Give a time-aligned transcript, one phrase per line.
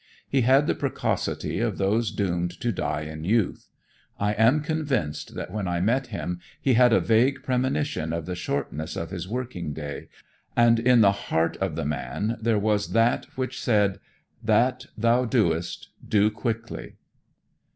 [0.27, 3.67] He had the precocity of those doomed to die in youth.
[4.19, 8.33] I am convinced that when I met him he had a vague premonition of the
[8.33, 10.07] shortness of his working day,
[10.55, 13.99] and in the heart of the man there was that which said,
[14.43, 16.95] "That thou doest, do quickly."